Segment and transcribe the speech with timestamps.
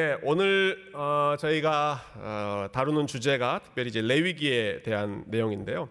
[0.00, 5.88] 네, 오늘 어, 저희가 어, 다루는 주제가 특별히 이제 레위기에 대한 내용인데요.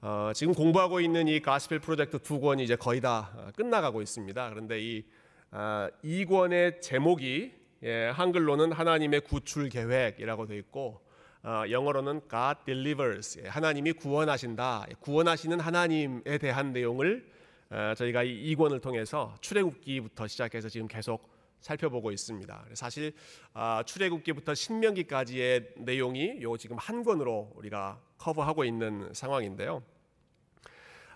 [0.00, 4.50] 어, 지금 공부하고 있는 이 가스펠 프로젝트 두 권이 이제 거의 다 어, 끝나가고 있습니다.
[4.50, 5.04] 그런데 이,
[5.52, 7.52] 어, 이 권의 제목이
[7.84, 11.00] 예, 한글로는 하나님의 구출 계획이라고 되어 있고
[11.44, 17.24] 어, 영어로는 God delivers 예, 하나님이 구원하신다 예, 구원하시는 하나님에 대한 내용을
[17.70, 21.33] 어, 저희가 이, 이 권을 통해서 출애굽기부터 시작해서 지금 계속
[21.64, 22.66] 살펴보고 있습니다.
[22.74, 23.14] 사실
[23.54, 29.82] 아, 출애굽기부터 신명기까지의 내용이 요 지금 한 권으로 우리가 커버하고 있는 상황인데요.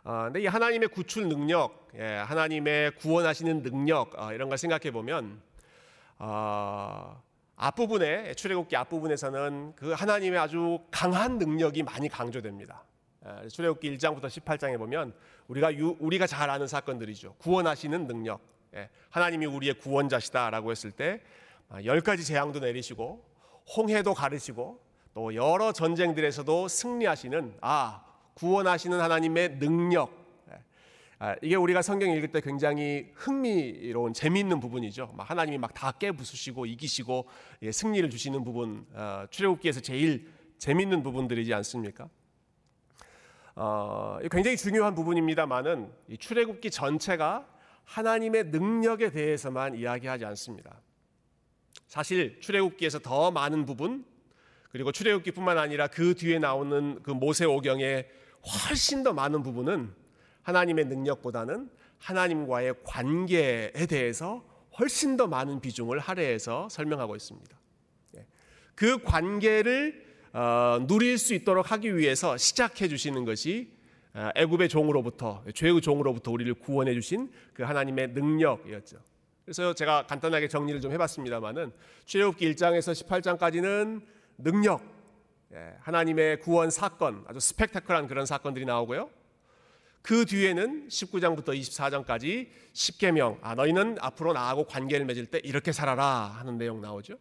[0.04, 5.42] 아, 근데 이 하나님의 구출 능력, 예, 하나님의 구원하시는 능력 아, 이런 걸 생각해 보면
[7.56, 12.84] 앞부분에 출애굽기 앞부분에서는 그 하나님의 아주 강한 능력이 많이 강조됩니다.
[13.50, 15.12] 출애굽기 1장부터 18장에 보면
[15.48, 17.34] 우리가 유, 우리가 잘 아는 사건들이죠.
[17.34, 18.57] 구원하시는 능력.
[18.74, 21.20] 예, 하나님이 우리의 구원자시다라고 했을 때
[21.68, 23.24] 아, 열 가지 재앙도 내리시고
[23.76, 24.80] 홍해도 가르시고
[25.14, 30.12] 또 여러 전쟁들에서도 승리하시는 아 구원하시는 하나님의 능력
[30.50, 30.58] 예,
[31.18, 35.14] 아, 이게 우리가 성경 읽을 때 굉장히 흥미로운 재미있는 부분이죠.
[35.18, 37.26] 하나님이 막 다 깨부수시고 이기시고
[37.62, 42.08] 예, 승리를 주시는 부분 어, 출애굽기에서 제일 재미있는 부분들이지 않습니까?
[43.54, 47.46] 어, 굉장히 중요한 부분입니다만은 이 출애굽기 전체가
[47.88, 50.82] 하나님의 능력에 대해서만 이야기하지 않습니다.
[51.86, 54.04] 사실 출애굽기에서 더 많은 부분
[54.70, 58.06] 그리고 출애굽기뿐만 아니라 그 뒤에 나오는 그 모세 오경의
[58.68, 59.90] 훨씬 더 많은 부분은
[60.42, 64.44] 하나님의 능력보다는 하나님과의 관계에 대해서
[64.78, 67.58] 훨씬 더 많은 비중을 할애해서 설명하고 있습니다.
[68.16, 68.26] 예.
[68.74, 73.77] 그 관계를 어, 누릴 수 있도록 하기 위해서 시작해 주시는 것이 아,
[74.34, 78.98] 애굽의 종으로부터 죄의 종으로부터 우리를 구원해 주신 그 하나님의 능력이었죠.
[79.44, 81.72] 그래서 제가 간단하게 정리를 좀 해봤습니다만은
[82.04, 84.02] 출애굽기 1장에서 18장까지는
[84.36, 84.82] 능력,
[85.54, 89.08] 예, 하나님의 구원 사건, 아주 스펙타클한 그런 사건들이 나오고요.
[90.02, 96.04] 그 뒤에는 19장부터 24장까지 10계명, 아 너희는 앞으로 나하고 관계를 맺을 때 이렇게 살아라
[96.38, 97.18] 하는 내용 나오죠.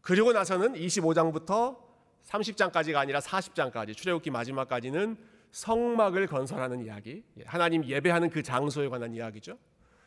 [0.00, 1.78] 그리고 나서는 25장부터
[2.26, 5.16] 30장까지가 아니라 40장까지 출애굽기 마지막까지는
[5.54, 9.56] 성막을 건설하는 이야기, 예, 하나님 예배하는 그 장소에 관한 이야기죠.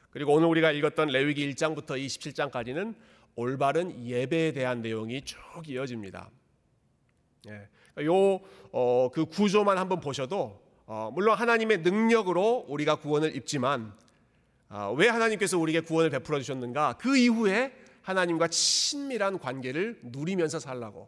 [0.09, 2.95] 그리고 오늘 우리가 읽었던 레위기 1장부터 27장까지는
[3.35, 6.29] 올바른 예배에 대한 내용이 쭉 이어집니다.
[7.47, 13.93] 예, 요그 어, 그 구조만 한번 보셔도 어, 물론 하나님의 능력으로 우리가 구원을 입지만
[14.69, 16.97] 어, 왜 하나님께서 우리에게 구원을 베풀어 주셨는가?
[16.99, 17.71] 그 이후에
[18.01, 21.07] 하나님과 친밀한 관계를 누리면서 살라고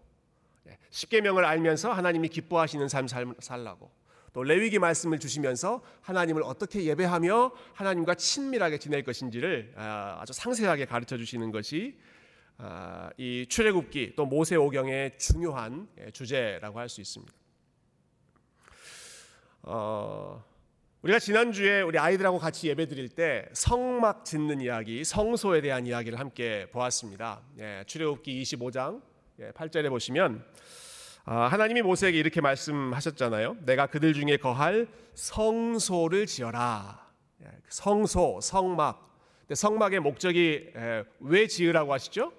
[0.69, 3.05] 예, 십계명을 알면서 하나님이 기뻐하시는 삶
[3.39, 3.98] 살라고
[4.33, 11.17] 또 레위기 말씀을 주시면서 하나님을 어떻게 예배하며 하나님과 친밀하게 지낼 것인지를 아, 아주 상세하게 가르쳐
[11.17, 11.97] 주시는 것이
[12.57, 17.33] 아, 이 출애굽기 또 모세오경의 중요한 예, 주제라고 할 수 있습니다.
[19.61, 20.43] 어,
[21.01, 26.67] 우리가 지난주에 우리 아이들하고 같이 예배 드릴 때 성막 짓는 이야기, 성소에 대한 이야기를 함께
[26.71, 27.41] 보았습니다.
[27.59, 29.01] 예, 출애굽기 25장
[29.39, 30.88] 8절에 예, 보시면 아,
[31.31, 33.57] 하나님이 모세에게 이렇게 말씀하셨잖아요.
[33.61, 37.07] 내가 그들 중에 거할 성소를 지어라.
[37.43, 39.07] 예, 성소, 성막.
[39.53, 40.73] 성막의 목적이
[41.19, 42.33] 왜 지으라고 하시죠?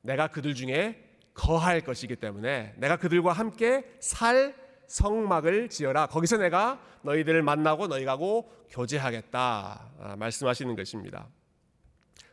[0.00, 1.00] 내가 그들 중에
[1.32, 4.54] 거할 것이기 때문에 내가 그들과 함께 살
[4.88, 6.06] 성막을 지어라.
[6.06, 9.90] 거기서 내가 너희들을 만나고 너희하고 교제하겠다.
[10.00, 11.28] 아, 말씀하시는 것입니다.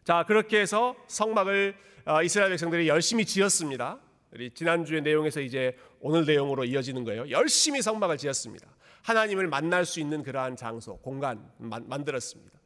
[0.03, 1.75] 자, 그렇게 해서 성막을
[2.05, 3.99] 어, 이스라엘 백성들이 열심히 지었습니다.
[4.31, 7.29] 우리 지난주의 내용에서 이제 오늘 내용으로 이어지는 거예요.
[7.29, 8.67] 열심히 성막을 지었습니다.
[9.01, 12.59] 하나님을 만날 수 있는 그러한 장소, 공간 만들었습니다.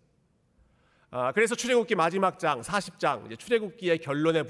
[1.12, 4.44] 아, 그래서 출애굽기 마지막 장 40장 이제 출애굽기의 결론에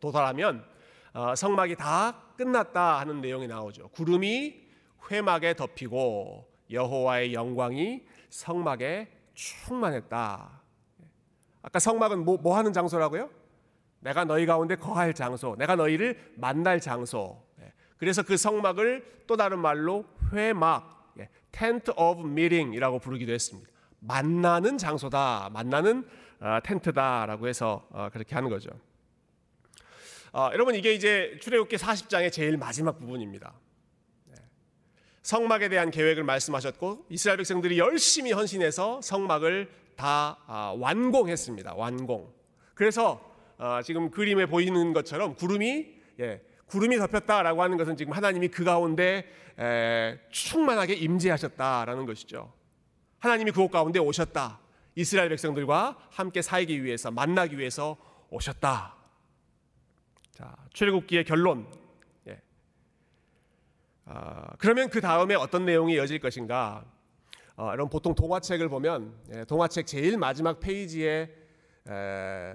[0.00, 0.64] 도달하면
[1.12, 3.88] 어, 성막이 다 끝났다 하는 내용이 나오죠.
[3.88, 4.62] 구름이
[5.10, 10.62] 회막에 덮이고 여호와의 영광이 성막에 충만했다.
[11.62, 13.28] 아까 성막은 뭐, 뭐 하는 장소라고요?
[14.04, 17.42] 내가 너희 가운데 거할 장소, 내가 너희를 만날 장소.
[17.60, 17.72] 예.
[17.96, 23.70] 그래서 그 성막을 또 다른 말로 회막, 예, tent of meeting이라고 부르기도 했습니다.
[24.00, 26.06] 만나는 장소다, 만나는
[26.38, 28.68] 어, 텐트다라고 해서 어, 그렇게 하는 거죠.
[30.34, 33.54] 어, 여러분 이게 이제 출애굽기 40장의 제일 마지막 부분입니다.
[34.32, 34.34] 예.
[35.22, 41.72] 성막에 대한 계획을 말씀하셨고 이스라엘 백성들이 열심히 헌신해서 성막을 다 아, 완공했습니다.
[41.74, 42.30] 완공.
[42.74, 48.64] 그래서 어, 지금 그림에 보이는 것처럼 구름이 예, 구름이 덮였다라고 하는 것은 지금 하나님이 그
[48.64, 49.26] 가운데
[49.58, 52.52] 에, 충만하게 임재하셨다라는 것이죠.
[53.18, 54.60] 하나님이 그곳 가운데 오셨다.
[54.96, 57.96] 이스라엘 백성들과 함께 살기 위해서 만나기 위해서
[58.30, 58.94] 오셨다.
[60.32, 61.66] 자, 출애굽기의 결론.
[62.28, 62.40] 예.
[64.06, 66.84] 아, 그러면 그 다음에 어떤 내용이 이어질 것인가?
[67.56, 71.30] 어, 여러분 보통 동화책을 보면 예, 동화책 제일 마지막 페이지에
[71.88, 72.54] 에,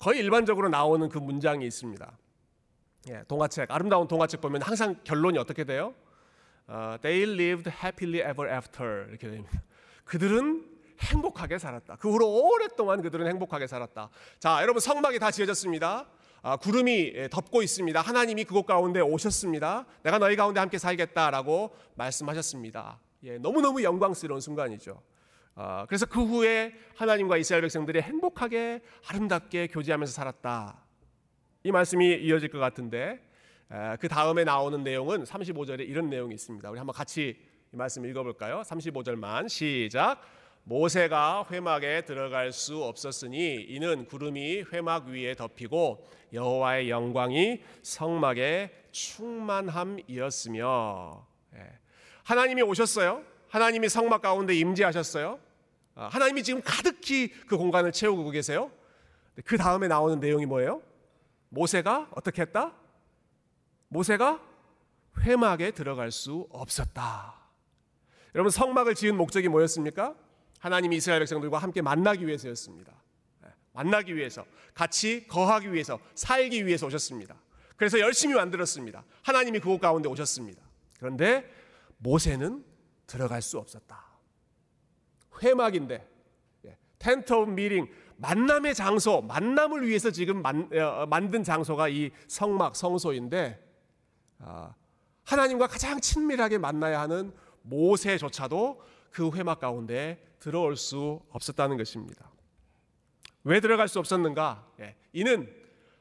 [0.00, 2.18] 거의 일반적으로 나오는 그 문장이 있습니다.
[3.10, 5.94] 예, 동화책 아름다운 동화책 보면 항상 결론이 어떻게 돼요?
[6.66, 9.62] 어, They lived happily ever after 이렇게 됩니다.
[10.04, 10.64] 그들은
[11.00, 11.96] 행복하게 살았다.
[11.96, 14.08] 그 후로 오랫동안 그들은 행복하게 살았다.
[14.38, 16.08] 자, 여러분 성막이 다 지어졌습니다.
[16.42, 18.00] 아, 구름이 예, 덮고 있습니다.
[18.00, 19.84] 하나님이 그곳 가운데 오셨습니다.
[20.02, 22.98] 내가 너희 가운데 함께 살겠다라고 말씀하셨습니다.
[23.24, 25.02] 예, 너무너무 영광스러운 순간이죠.
[25.54, 30.84] 아, 그래서 그 후에 하나님과 이스라엘 백성들이 행복하게 아름답게 교제하면서 살았다.
[31.64, 33.20] 이 말씀이 이어질 것 같은데
[33.70, 36.70] 에, 그 다음에 나오는 내용은 35절에 이런 내용이 있습니다.
[36.70, 37.36] 우리 한번 같이
[37.72, 38.62] 이 말씀 읽어볼까요?
[38.62, 40.20] 35절만 시작.
[40.64, 50.56] 모세가 회막에 들어갈 수 없었으니 이는 구름이 회막 위에 덮이고 여호와의 영광이 성막에 충만함이었으며
[51.56, 51.60] 예.
[52.24, 53.22] 하나님이 오셨어요.
[53.50, 55.38] 하나님이 성막 가운데 임재하셨어요.
[55.96, 58.70] 아, 하나님이 지금 가득히 그 공간을 채우고 계세요.
[59.44, 60.82] 그 다음에 나오는 내용이 뭐예요?
[61.50, 62.72] 모세가 어떻게 했다?
[63.88, 64.40] 모세가
[65.20, 67.34] 회막에 들어갈 수 없었다.
[68.34, 70.14] 여러분 성막을 지은 목적이 뭐였습니까?
[70.60, 72.92] 하나님이 이스라엘 백성들과 함께 만나기 위해서였습니다.
[73.44, 74.44] 예, 만나기 위해서,
[74.74, 77.34] 같이 거하기 위해서, 살기 위해서 오셨습니다.
[77.76, 79.04] 그래서 열심히 만들었습니다.
[79.22, 80.62] 하나님이 그곳 가운데 오셨습니다.
[80.98, 81.50] 그런데
[81.98, 82.69] 모세는
[83.10, 84.04] 들어갈 수 없었다.
[85.42, 86.08] 회막인데,
[86.98, 93.58] tent of meeting, 만남의 장소, 만남을 위해서 지금 만, 어, 만든 장소가 이 성막, 성소인데,
[94.38, 94.74] 아,
[95.24, 102.30] 하나님과 가장 친밀하게 만나야 하는 모세조차도 그 회막 가운데 들어올 수 없었다는 것입니다.
[103.44, 104.66] 왜 들어갈 수 없었는가?
[104.80, 105.52] 예, 이는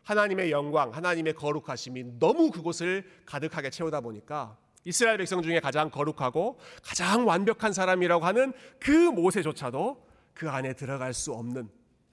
[0.04, 4.58] 하나님의 영광, 하나님의 거룩하심이 너무 그곳을 가득하게 채우다 보니까
[4.90, 10.04] 이스라엘 백성 중에 가장 거룩하고 가장 완벽한 사람이라고 하는 그 모세조차도
[10.34, 11.70] 그 안에 들어갈 수 없는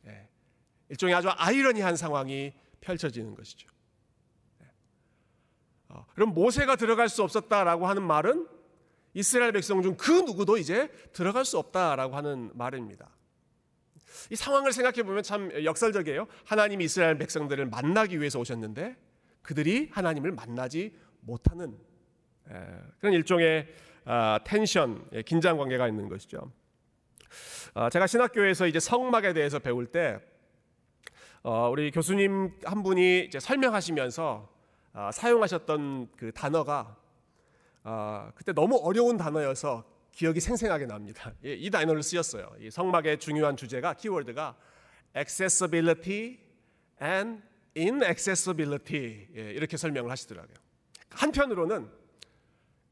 [0.06, 0.28] 예,
[0.90, 2.52] 일종의 아주 아이러니한 상황이
[2.82, 3.66] 펼쳐지는 것이죠.
[4.60, 4.66] 예.
[5.88, 8.46] 어, 그럼 모세가 들어갈 수 없었다라고 하는 말은
[9.14, 13.08] 이스라엘 백성 중 그 누구도 이제 들어갈 수 없다라고 하는 말입니다.
[14.30, 16.26] 이 상황을 생각해 보면 참 역설적이에요.
[16.44, 18.96] 하나님이 이스라엘 백성들을 만나기 위해서 오셨는데
[19.40, 21.85] 그들이 하나님을 만나지 못하는
[22.98, 23.66] 그런 일종의
[24.08, 26.52] 아, 텐션, 예, 긴장 관계가 있는 것이죠.
[27.74, 30.20] 아, 제가 신학교에서 이제 성막에 대해서 배울 때
[31.42, 34.48] 어, 우리 교수님 한 분이 설명하시면서
[34.92, 36.96] 아, 사용하셨던 그 단어가
[38.34, 41.32] 그때 너무 어려운 단어여서 기억이 생생하게 납니다.
[41.42, 42.50] 이 단어를 쓰였어요.
[42.58, 44.56] 이 성막의 중요한 주제가 키워드가
[45.16, 46.38] accessibility
[47.02, 47.42] and
[47.76, 50.56] inaccessibility 예, 이렇게 설명을 하시더라고요.
[51.10, 52.05] 한편으로는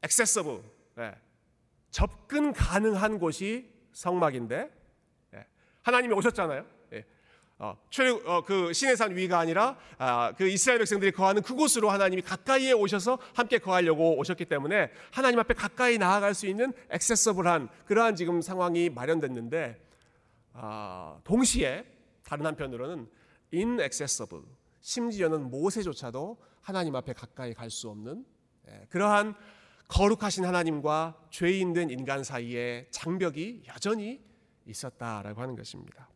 [0.03, 0.61] accessible.
[0.99, 1.15] 예,
[1.91, 4.69] 접근 가능한 곳이 성막인데
[5.33, 5.45] 예,
[5.81, 6.75] 하나님이 오셨잖아요.
[7.57, 12.73] 어, 출애 어, 그 시내산 위가 아니라 아, 그 이스라엘 백성들이 거하는 그곳으로 하나님이 가까이에
[12.73, 18.89] 오셔서 함께 거하려고 오셨기 때문에 하나님 앞에 가까이 나아갈 수 있는 액세서블한 그러한 지금 상황이
[18.89, 19.81] 마련됐는데
[20.51, 21.85] 아, 동시에
[22.23, 23.07] 다른 한편으로는
[23.53, 24.45] inaccessible
[24.81, 28.25] 심지어는 모세조차도 하나님 앞에 가까이 갈 수 없는
[28.67, 29.33] 예, 그러한
[29.87, 34.21] 거룩하신 하나님과 죄인 된 인간 사이에 장벽이 여전히
[34.65, 36.09] 있었다라고 하는 것입니다.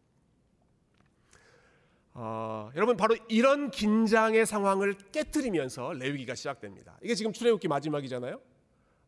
[2.13, 6.97] 어, 여러분 바로 이런 긴장의 상황을 깨뜨리면서 레위기가 시작됩니다.
[7.01, 8.41] 이게 지금 출애굽기 마지막이잖아요.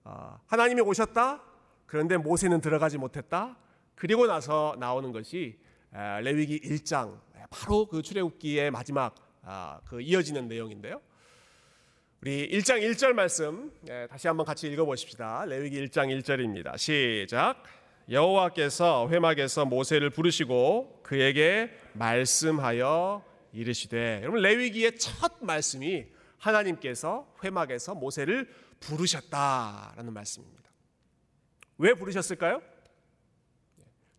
[0.03, 1.43] 어, 하나님이 오셨다.
[1.85, 3.57] 그런데 모세는 들어가지 못했다.
[3.95, 5.59] 그리고 나서 나오는 것이
[5.93, 9.13] 에, 레위기 1장 바로 그 출애굽기의 마지막
[9.43, 11.01] 아, 그 이어지는 내용인데요.
[12.23, 15.45] 우리 1장 1절 말씀 에, 다시 한번 같이 읽어보십시다.
[15.45, 16.77] 레위기 1장 1절입니다.
[16.77, 17.63] 시작.
[18.11, 26.05] 여호와께서 회막에서 모세를 부르시고 그에게 말씀하여 이르시되 여러분 레위기의 첫 말씀이
[26.37, 28.47] 하나님께서 회막에서 모세를
[28.79, 30.69] 부르셨다라는 말씀입니다.
[31.79, 32.61] 왜 부르셨을까요?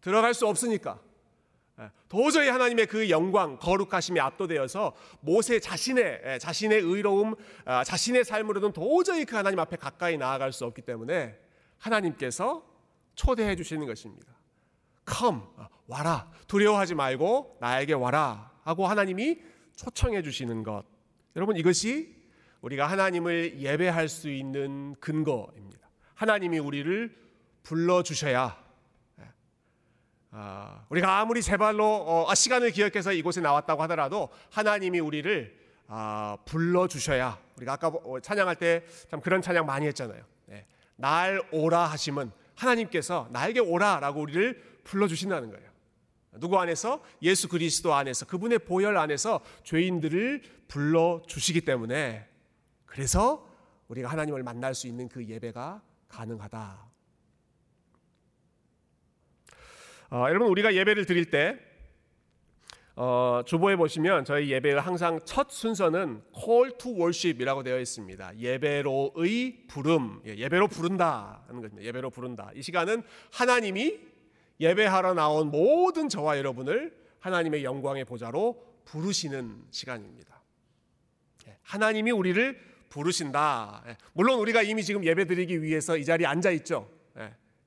[0.01, 1.01] 들어갈 수 없으니까.
[2.09, 9.37] 도저히 하나님의 그 영광, 거룩하심에 압도되어서 모세 자신의 자신의 의로움, 아, 자신의 삶으로는 도저히 그
[9.37, 11.39] 하나님 앞에 가까이 나아갈 수 없기 때문에
[11.79, 12.63] 하나님께서
[13.15, 14.33] 초대해 주시는 것입니다.
[15.11, 15.41] come
[15.87, 19.39] 와라 두려워하지 말고 나에게 와라 하고 하나님이
[19.77, 20.85] 초청해 주시는 것.
[21.35, 22.15] 여러분 이것이
[22.61, 25.89] 우리가 하나님을 예배할 수 있는 근거입니다.
[26.15, 27.17] 하나님이 우리를
[27.63, 28.62] 불러 주셔야 아,
[30.89, 37.39] 우리가 아무리 제발로 어, 아, 시간을 기억해서 이곳에 나왔다고 하더라도 하나님이 우리를 아, 불러 주셔야
[37.57, 40.25] 우리가 아까 어, 찬양할 때 참 그런 찬양 많이 했잖아요.
[40.51, 40.65] 예.
[40.97, 45.71] 날 오라 하심은 하나님께서 나에게 오라라고 우리를 불러 주신다는 거예요.
[46.39, 52.27] 누구 안에서 예수 그리스도 안에서 그분의 보혈 안에서 죄인들을 불러 주시기 때문에
[52.87, 53.47] 그래서
[53.89, 56.92] 우리가 하나님을 만날 수 있는 그 예배가 가능하다.
[60.13, 61.59] 어, 여러분 우리가 예배를 드릴 때
[62.97, 68.39] 어, 주보에 보시면 저희 예배의 항상 첫 순서는 call to worship이라고 되어 있습니다.
[68.39, 71.83] 예배로의 부름, 예, 예배로 부른다 하는 겁니다.
[71.83, 72.51] 예배로 부른다.
[72.55, 73.03] 이 시간은
[73.33, 74.01] 하나님이
[74.61, 80.43] 예배하러 나온 모든 저와 여러분을 하나님의 영광의 보좌로 부르시는 시간입니다.
[81.49, 83.83] 예, 하나님이 우리를 부르신다.
[83.87, 86.87] 예, 물론 우리가 이미 지금 예배드리기 위해서 이 자리에 앉아 있죠.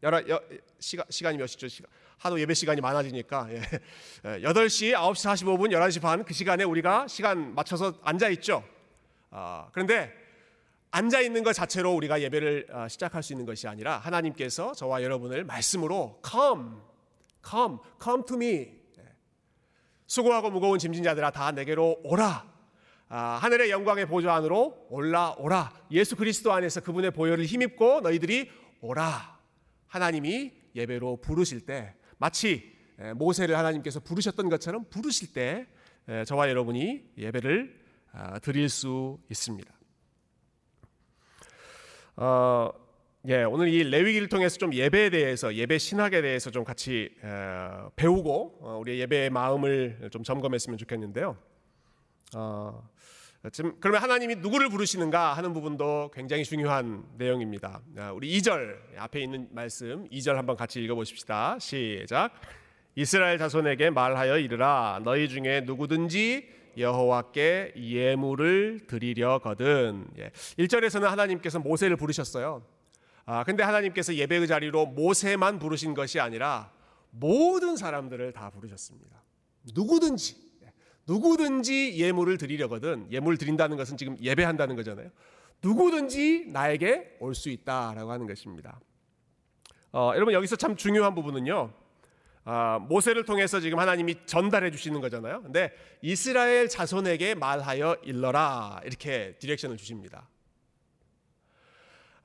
[0.06, 0.40] 여러 여,
[0.80, 1.68] 시간 시간이 몇 시죠?
[1.68, 1.90] 시간.
[2.18, 3.62] 하도 예배 시간이 많아지니까 예.
[4.24, 8.64] 8시, 9시 45분, 11시 반 그 시간에 우리가 시간 맞춰서 앉아 있죠.
[9.30, 10.12] 아, 그런데
[10.92, 15.44] 앉아 있는 것 자체로 우리가 예배를 아, 시작할 수 있는 것이 아니라 하나님께서 저와 여러분을
[15.44, 16.70] 말씀으로 come,
[17.48, 18.86] come, come to me.
[20.08, 22.46] 수고하고 무거운 짐진 자들아 다 내게로 오라.
[23.10, 25.74] 아, 하늘의 영광의 보좌 안으로 올라오라.
[25.92, 28.50] 예수 그리스도 안에서 그분의 보혈을 힘입고 너희들이
[28.82, 29.38] 오라.
[29.88, 32.74] 하나님이 예배로 부르실 때 마치
[33.16, 35.68] 모세를 하나님께서 부르셨던 것처럼 부르실 때
[36.26, 37.86] 저와 여러분이 예배를
[38.18, 39.74] 아, 드릴 수 있습니다.
[42.16, 42.70] 어,
[43.28, 48.60] 예, 오늘 이 레위기를 통해서 좀 예배에 대해서 예배 신학에 대해서 좀 같이 어, 배우고
[48.62, 51.36] 어, 우리의 예배의 마음을 좀 점검했으면 좋겠는데요.
[52.36, 52.90] 어,
[53.52, 57.82] 지금 그러면 하나님이 누구를 부르시는가 하는 부분도 굉장히 중요한 내용입니다.
[57.98, 61.58] 아, 우리 2절 앞에 있는 말씀 2절 한번 같이 읽어 보십시다.
[61.60, 62.32] 시작.
[62.96, 70.08] 이스라엘 자손에게 말하여 이르라 너희 중에 누구든지 여호와께 예물을 드리려거든.
[70.18, 70.30] 예.
[70.60, 72.66] 1절에서는 하나님께서 모세를 부르셨어요.
[73.26, 76.72] 아, 근데 하나님께서 예배의 자리로 모세만 부르신 것이 아니라
[77.12, 79.24] 모든 사람들을 다 부르셨습니다.
[79.74, 80.45] 누구든지
[81.08, 85.10] 누구든지 예물을 드리려거든 예물 드린다는 것은 지금 예배한다는 거잖아요.
[85.62, 88.80] 누구든지 나에게 올 수 있다라고 하는 것입니다.
[89.92, 91.72] 어, 여러분 여기서 참 중요한 부분은요.
[92.48, 95.42] 아, 모세를 통해서 지금 하나님이 전달해 주시는 거잖아요.
[95.42, 95.72] 근데
[96.02, 100.28] 이스라엘 자손에게 말하여 일러라 이렇게 디렉션을 주십니다.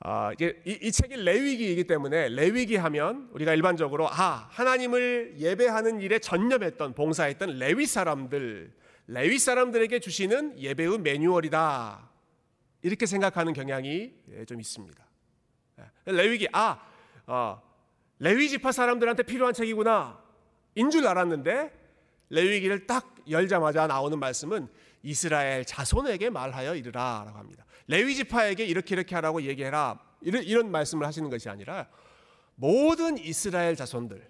[0.03, 6.19] 아, 이게 이, 이, 책이 레위기이기 때문에 레위기 하면 우리가 일반적으로 아 하나님을 예배하는 일에
[6.19, 8.73] 전념했던 봉사했던 레위 사람들
[9.09, 12.09] 레위 사람들에게 주시는 예배의 매뉴얼이다
[12.81, 15.05] 이렇게 생각하는 경향이 예, 좀 있습니다.
[15.81, 16.81] 예, 레위기 아
[17.27, 17.61] 어,
[18.21, 20.19] 레위 지파 사람들한테 필요한 책이구나
[20.77, 21.79] 인 줄 알았는데
[22.31, 24.69] 레위기를 딱 열자마자 나오는 말씀은
[25.03, 27.67] 이스라엘 자손에게 말하여 이르라라고 합니다.
[27.91, 29.99] 레위 지파에게 이렇게 이렇게 하라고 얘기해라.
[30.21, 31.89] 이런, 이런 말씀을 하시는 것이 아니라
[32.55, 34.25] 모든 이스라엘 자손들,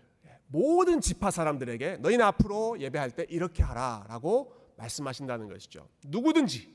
[0.46, 5.86] 모든 지파 사람들에게 너희는 앞으로 예배할 때 이렇게 하라라고 말씀하신다는 것이죠.
[6.06, 6.74] 누구든지,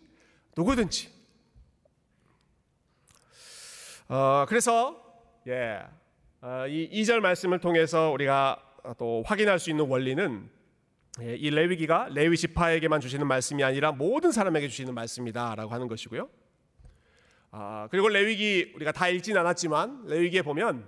[0.55, 1.09] 누구든지.
[4.07, 5.03] 어, 그래서
[5.47, 5.81] 예,
[6.41, 8.61] 어, 이 2절 말씀을 통해서 우리가
[8.99, 10.47] 또 확인할 수 있는 원리는
[11.21, 16.29] 예, 이 레위기가 레위 지파에게만 주시는 말씀이 아니라 모든 사람에게 주시는 말씀이다라고 하는 것이고요.
[17.57, 20.85] 아, 그리고 레위기 우리가 다 읽진 않았지만 레위기에 보면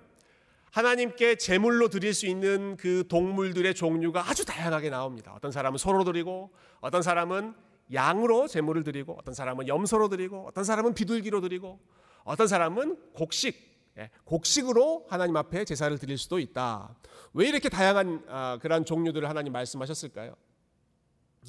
[0.72, 5.32] 하나님께 제물로 드릴 수 있는 그 동물들의 종류가 아주 다양하게 나옵니다.
[5.34, 7.56] 어떤 사람은 소로 드리고 어떤 사람은
[7.94, 11.80] 양으로 제물을 드리고 어떤 사람은 염소로 드리고 어떤 사람은 비둘기로 드리고
[12.26, 13.66] 어떤 사람은 곡식
[13.98, 16.98] 예, 곡식으로 하나님 앞에 제사를 드릴 수도 있다.
[17.34, 20.36] 왜 이렇게 다양한 아, 그러한 종류들을 하나님 말씀하셨을까요?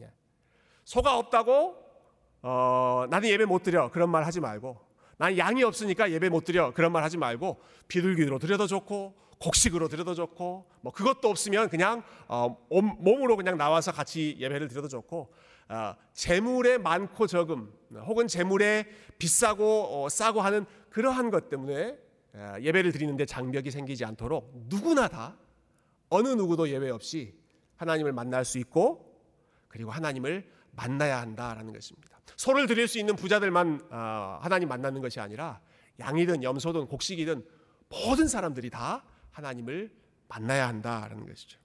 [0.00, 0.12] 예.
[0.84, 1.76] 소가 없다고
[2.42, 4.87] 어, 나는 예배 못 드려 그런 말 하지 말고
[5.18, 6.72] 난 양이 없으니까 예배 못 드려.
[6.72, 12.56] 그런 말 하지 말고 비둘기로 드려도 좋고 곡식으로 드려도 좋고 뭐 그것도 없으면 그냥 어,
[12.70, 15.32] 몸으로 그냥 나와서 같이 예배를 드려도 좋고
[15.68, 17.72] 어, 재물의 많고 적음
[18.06, 18.86] 혹은 재물의
[19.18, 21.96] 비싸고 어, 싸고 하는 그러한 것 때문에
[22.34, 25.36] 어, 예배를 드리는데 장벽이 생기지 않도록 누구나 다
[26.08, 27.34] 어느 누구도 예외 없이
[27.76, 29.08] 하나님을 만날 수 있고
[29.68, 30.48] 그리고 하나님을
[30.78, 32.20] 만나야 한다라는 것입니다.
[32.36, 35.60] 소를 드릴 수 있는 부자들만 어, 하나님 만나는 것이 아니라
[35.98, 37.44] 양이든 염소든 곡식이든
[37.88, 39.90] 모든 사람들이 다 하나님을
[40.28, 41.58] 만나야 한다라는 것이죠.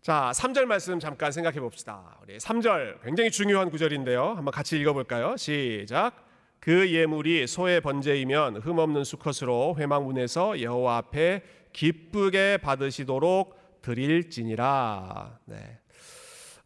[0.00, 2.18] 자, 3절 말씀 잠깐 생각해 봅시다.
[2.22, 4.28] 우리 3절 굉장히 중요한 구절인데요.
[4.28, 5.36] 한번 같이 읽어 볼까요?
[5.36, 6.26] 시작.
[6.60, 11.42] 그 예물이 소의 번제이면 흠없는 수컷으로 회막문에서 여호와 앞에
[11.74, 15.38] 기쁘게 받으시도록 드릴지니라.
[15.44, 15.78] 네.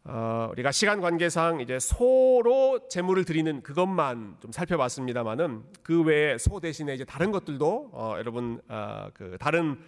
[0.07, 6.93] 어, 우리가 시간 관계상 이제 소로 제물을 드리는 그것만 좀 살펴봤습니다만은 그 외에 소 대신에
[6.93, 9.79] 이제 다른 것들도 어, 여러분 어, 그 다른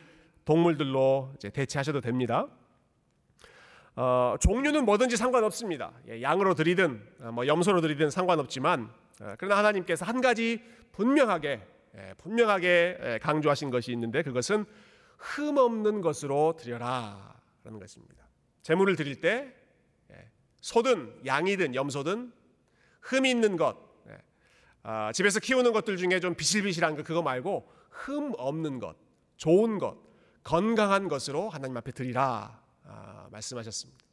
[0.44, 2.48] 동물들로 이제 대체하셔도 됩니다.
[3.96, 5.92] 어, 종류는 뭐든지 상관없습니다.
[6.10, 8.90] 예, 양으로 드리든 어, 뭐 염소로 드리든 상관없지만
[9.22, 11.62] 어, 그러나 하나님께서 한 가지 분명하게
[11.96, 14.66] 예, 분명하게 예, 강조하신 것이 있는데 그것은
[15.20, 18.26] 흠 없는 것으로 드려라라는 것입니다.
[18.64, 19.67] 제물을 드릴 때 예,
[20.68, 22.34] 소든 양이든 염소든
[23.00, 23.78] 흠 있는 것
[24.10, 24.18] 예,
[24.84, 28.98] 아, 집에서 키우는 것들 중에 좀 비실비실한 거 그거 말고 흠 없는 것,
[29.38, 29.96] 좋은 것,
[30.44, 34.04] 건강한 것으로 하나님 앞에 드리라 아, 말씀하셨습니다.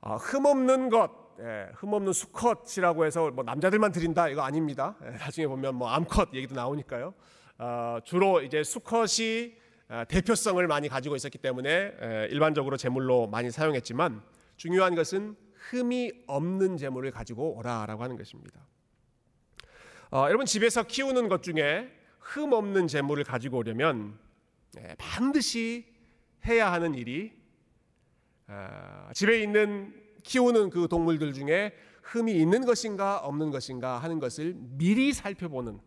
[0.00, 4.96] 아, 흠 없는 것, 예, 흠 없는 수컷이라고 해서 뭐 남자들만 드린다 이거 아닙니다.
[5.04, 7.14] 예, 나중에 보면 뭐 암컷 얘기도 나오니까요.
[7.58, 9.61] 아, 주로 이제 수컷이 아,
[10.08, 14.22] 대표성을 많이 가지고 있었기 때문에 예, 일반적으로 제물로 많이 사용했지만
[14.56, 18.60] 중요한 것은 흠이 없는 제물을 가지고 오라라고 하는 것입니다.
[20.10, 24.18] 어, 여러분 집에서 키우는 것 중에 흠 없는 제물을 가지고 오려면
[24.78, 25.86] 예, 반드시
[26.46, 27.32] 해야 하는 일이
[28.46, 31.72] 아, 집에 있는 키우는 그 동물들 중에
[32.02, 35.80] 흠이 있는 것인가 없는 것인가 하는 것을 미리 살펴보는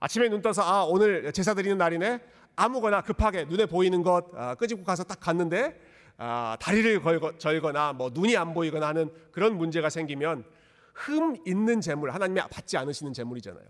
[0.00, 2.20] 아침에 눈 떠서 아 오늘 제사 드리는 날이네
[2.58, 5.80] 아무거나 급하게 눈에 보이는 것 아, 끄집고 가서 딱 갔는데
[6.16, 7.00] 아, 다리를
[7.38, 10.44] 절거나 뭐 눈이 안 보이거나 하는 그런 문제가 생기면
[10.92, 13.64] 흠 있는 재물 하나님이 받지 않으시는 재물이잖아요.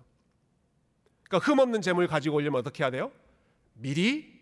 [1.28, 3.12] 그러니까 흠 없는 재물 가지고 오려면 어떻게 해야 돼요?
[3.74, 4.38] 미리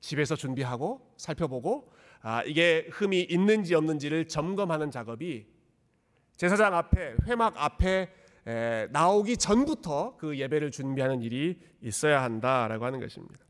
[0.00, 1.92] 집에서 준비하고 살펴보고
[2.22, 5.46] 아, 이게 흠이 있는지 없는지를 점검하는 작업이
[6.36, 8.08] 제사장 앞에 회막 앞에
[8.46, 13.49] 에, 나오기 전부터 그 예배를 준비하는 일이 있어야 한다라고 하는 것입니다.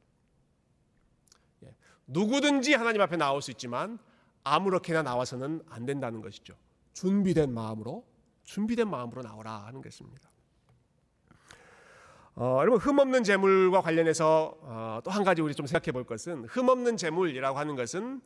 [2.10, 3.98] 예, 누구든지 하나님 앞에 나올 수 있지만
[4.44, 6.54] 아무렇게나 나와서는 안 된다는 것이죠.
[6.92, 8.04] 준비된 마음으로
[8.44, 10.28] 준비된 마음으로 나오라 하는 것입니다.
[12.34, 16.46] 어, 여러분 흠 없는 제물과 관련해서 어, 또 한 가지 우리 좀 생각해 볼 것은
[16.46, 18.20] 흠 없는 제물이라고 하는 것은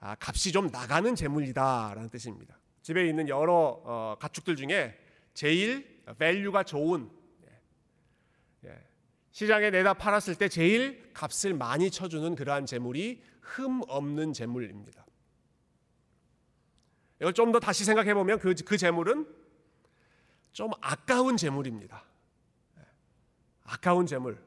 [0.00, 2.58] 아, 값이 좀 나가는 제물이다라는 뜻입니다.
[2.82, 4.98] 집에 있는 여러 어, 가축들 중에
[5.34, 7.10] 제일 value가 좋은
[7.44, 8.82] 예, 예,
[9.30, 15.06] 시장에 내다 팔았을 때 제일 값을 많이 쳐주는 그러한 제물이 흠 없는 제물입니다.
[17.20, 19.26] 이걸 좀 더 다시 생각해 보면 그, 그 재물은
[20.52, 22.04] 좀 아까운 재물입니다.
[22.78, 22.82] 예,
[23.64, 24.42] 아까운 재물.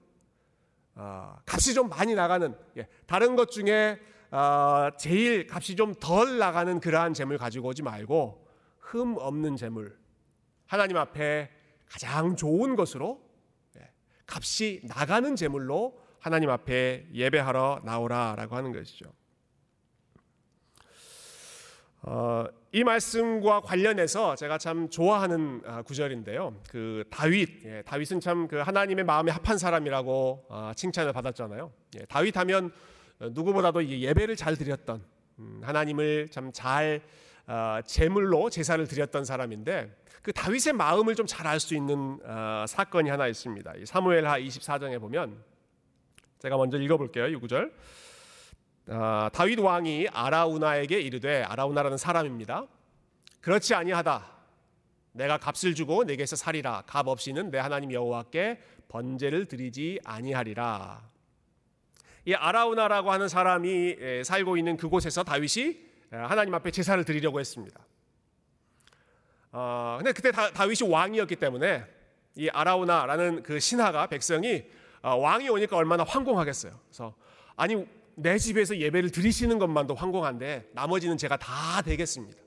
[0.95, 3.99] 어, 값이 좀 많이 나가는 예, 다른 것 중에
[4.31, 8.47] 어, 제일 값이 좀 덜 나가는 그러한 재물 가지고 오지 말고
[8.79, 9.97] 흠 없는 재물
[10.65, 11.49] 하나님 앞에
[11.89, 13.30] 가장 좋은 것으로 예,
[14.31, 19.11] 값이 나가는 재물로 하나님 앞에 예배하러 나오라라고 하는 것이죠.
[22.03, 26.55] 어, 이 말씀과 관련해서 제가 참 좋아하는 아, 구절인데요.
[26.69, 31.71] 그 다윗, 예, 다윗은 참 그 하나님의 마음에 합한 사람이라고 아, 칭찬을 받았잖아요.
[31.99, 32.71] 예, 다윗 하면
[33.19, 35.03] 누구보다도 예배를 잘 드렸던
[35.39, 37.01] 음, 하나님을 참잘
[37.45, 43.09] 아, 제물로 제사를 드렸던 사람인데 그 다윗의 마음을 좀 잘 알 수 있는 아, 사건이
[43.09, 43.73] 하나 있습니다.
[43.85, 45.43] 사무엘하 24장에 보면
[46.39, 47.27] 제가 먼저 읽어볼게요.
[47.27, 47.73] 이 구절.
[48.87, 52.67] 아, 다윗 왕이 아라우나에게 이르되 아라우나라는 사람입니다.
[53.41, 54.27] 그렇지 아니하다.
[55.13, 56.83] 내가 값을 주고 내게서 살이라.
[56.85, 61.01] 값 없이는 내 하나님 여호와께 번제를 드리지 아니하리라.
[62.25, 65.79] 이 아라우나라고 하는 사람이 살고 있는 그곳에서 다윗이
[66.11, 67.79] 하나님 앞에 제사를 드리려고 했습니다.
[69.51, 71.85] 어, 근데 그때 다, 윗이 왕이었기 때문에
[72.35, 74.63] 이 아라우나라는 그 신하가 백성이
[75.01, 76.79] 어, 왕이 오니까 얼마나 황공하겠어요.
[76.87, 77.13] 그래서
[77.55, 77.85] 아니
[78.15, 82.37] 내 집에서 예배를 드리시는 것만도 황공한데 나머지는 제가 다 되겠습니다.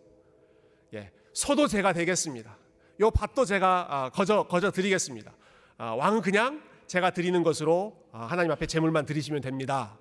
[0.95, 2.57] 예, 소도 제가 되겠습니다.
[3.01, 5.33] 요 밭도 제가 아, 거저 거저 드리겠습니다.
[5.77, 9.99] 아, 왕은 그냥 제가 드리는 것으로 아, 하나님 앞에 제물만 드리시면 됩니다.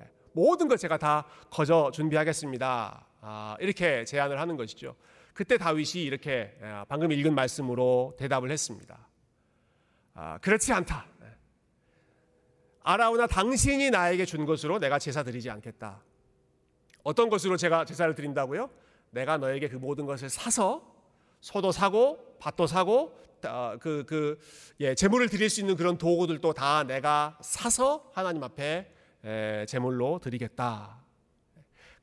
[0.00, 3.06] 예, 모든 걸 제가 다 거저 준비하겠습니다.
[3.60, 4.96] 이렇게 제안을 하는 것이죠.
[5.32, 9.08] 그때 다윗이 이렇게 예, 방금 읽은 말씀으로 대답을 했습니다.
[10.14, 11.06] 아, 그렇지 않다.
[11.22, 11.26] 예.
[12.82, 16.02] 아라우나 당신이 나에게 준 것으로 내가 제사 드리지 않겠다.
[17.02, 18.70] 어떤 것으로 제가 제사를 드린다고요?
[19.10, 20.94] 내가 너에게 그 모든 것을 사서
[21.40, 24.38] 소도 사고 밭도 사고 그그 그,
[24.80, 28.92] 예, 제물을 드릴 수 있는 그런 도구들도 다 내가 사서 하나님 앞에
[29.24, 31.01] 에, 제물로 드리겠다.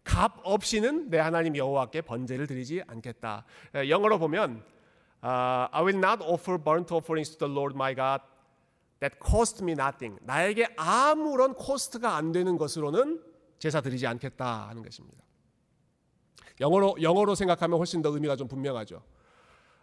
[0.10, 3.46] 값 없이는 내 하나님 여호와께 번제를 드리지 않겠다.
[3.88, 4.64] 영어로 보면
[5.24, 8.24] uh, I will not offer burnt offerings to the Lord my God
[9.02, 10.18] that cost me nothing.
[10.24, 13.22] 나에게 아무런 cost가 안 되는 것으로는
[13.60, 15.24] 제사 드리지 않겠다 하는 것입니다.
[16.60, 19.04] 영어로 영어로 생각하면 훨씬 더 의미가 좀 분명하죠.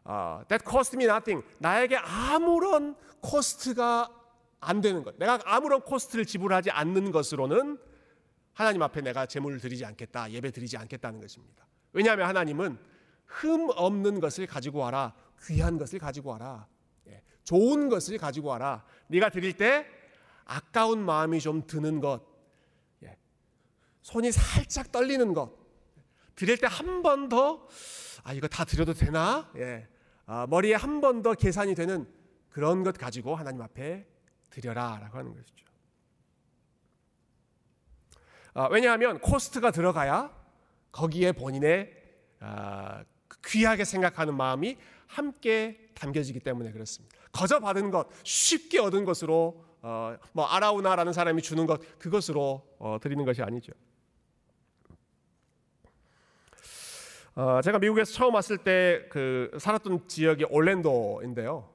[0.02, 1.46] 아, that cost me nothing.
[1.60, 4.10] 나에게 아무런 cost가
[4.60, 5.16] 안 되는 것.
[5.18, 7.78] 내가 아무런 cost를 지불하지 않는 것으로는
[8.56, 10.30] 하나님 앞에 내가 제물을 드리지 않겠다.
[10.32, 11.66] 예배 드리지 않겠다는 것입니다.
[11.92, 12.78] 왜냐하면 하나님은
[13.26, 15.14] 흠 없는 것을 가지고 와라.
[15.44, 16.66] 귀한 것을 가지고 와라.
[17.06, 18.82] 예, 좋은 것을 가지고 와라.
[19.08, 19.86] 네가 드릴 때
[20.46, 22.22] 아까운 마음이 좀 드는 것.
[23.04, 23.18] 예,
[24.00, 25.52] 손이 살짝 떨리는 것.
[26.34, 27.68] 드릴 때 한 번 더
[28.24, 29.50] 아, 이거 다 드려도 되나?
[29.56, 29.86] 예.
[30.24, 32.08] 아, 머리에 한 번 더 계산이 되는
[32.48, 34.06] 그런 것 가지고 하나님 앞에
[34.48, 35.66] 드려라라고 하는 것이죠.
[38.58, 40.30] 아, 왜냐하면 코스트가 들어가야
[40.90, 41.92] 거기에 본인의
[42.40, 43.04] 아,
[43.44, 47.14] 귀하게 생각하는 마음이 함께 담겨지기 때문에 그렇습니다.
[47.32, 53.22] 거저 받은 것, 쉽게 얻은 것으로 어, 뭐 아라우나라는 사람이 주는 것 그것으로 어, 드리는
[53.26, 53.72] 것이 아니죠.
[57.34, 61.68] 어, 제가 미국에서 처음 왔을 때 그 살았던 지역이 올랜도인데요.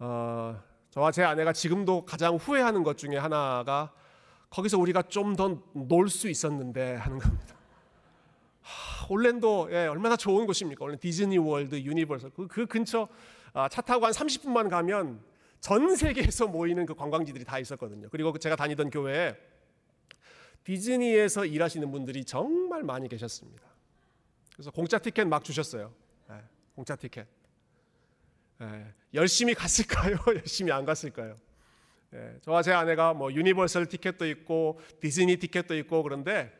[0.00, 3.92] 어, 저와 제 아내가 지금도 가장 후회하는 것 중에 하나가
[4.54, 7.56] 거기서 우리가 좀 더 놀 수 있었는데 하는 겁니다.
[8.62, 10.84] 하, 올랜도 예, 얼마나 좋은 곳입니까?
[10.84, 13.08] 원래 디즈니 월드, 유니버설 그, 그 근처
[13.52, 15.20] 아, 차 타고 한 30분만 가면
[15.60, 18.08] 전 세계에서 모이는 그 관광지들이 다 있었거든요.
[18.10, 19.36] 그리고 제가 다니던 교회에
[20.64, 23.62] 디즈니에서 일하시는 분들이 정말 많이 계셨습니다.
[24.54, 25.92] 그래서 공짜 티켓 막 주셨어요.
[26.28, 26.36] 네,
[26.74, 27.26] 공짜 티켓.
[28.58, 30.16] 네, 열심히 갔을까요?
[30.34, 31.36] 열심히 안 갔을까요?
[32.14, 36.52] 네, 저와 제 아내가 뭐 유니버설 티켓도 있고 디즈니 티켓도 있고 그런데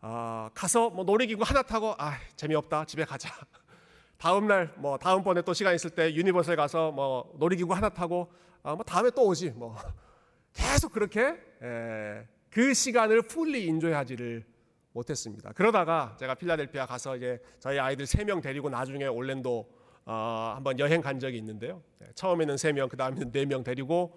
[0.00, 3.28] 아, 가서 뭐 놀이기구 하나 타고 아 재미없다 집에 가자.
[4.16, 8.30] 다음 날 뭐 다음 번에 또 시간 있을 때 유니버설 가서 뭐 놀이기구 하나 타고
[8.62, 9.74] 아, 뭐 다음에 또 오지 뭐
[10.54, 14.44] 계속 그렇게 에, 그 시간을 fully enjoy하지를
[14.92, 15.50] 못했습니다.
[15.52, 19.68] 그러다가 제가 필라델피아 가서 이제 저희 아이들 세 명 데리고 나중에 올랜도
[20.04, 21.82] 어, 한번 여행 간 적이 있는데요.
[21.98, 24.16] 네, 처음에는 세 명, 그 다음에는 네 명 데리고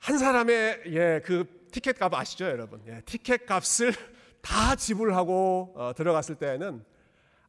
[0.00, 2.82] 한 사람의 예, 그 티켓 값 아시죠, 여러분?
[2.86, 3.92] 예, 티켓 값을
[4.40, 6.84] 다 지불하고 어, 들어갔을 때는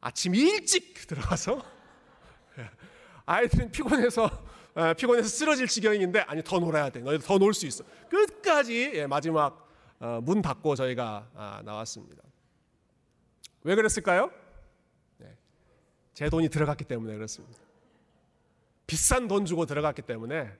[0.00, 1.62] 아침 일찍 들어가서
[2.58, 2.68] 예,
[3.26, 4.24] 아이들은 피곤해서
[4.74, 7.00] 어, 피곤해서 쓰러질 지경인데 아니 더 놀아야 돼.
[7.00, 7.84] 너희들 더 놀 수 있어.
[8.08, 12.22] 끝까지 예, 마지막 어, 문 닫고 저희가 아, 나왔습니다.
[13.64, 14.30] 왜 그랬을까요?
[15.18, 15.36] 네,
[16.14, 17.58] 제 돈이 들어갔기 때문에 그렇습니다.
[18.86, 20.50] 비싼 돈 주고 들어갔기 때문에